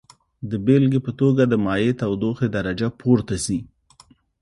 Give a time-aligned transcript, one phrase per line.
[0.49, 3.59] د بیلګې په توګه د مایع تودوخې درجه پورته ځي.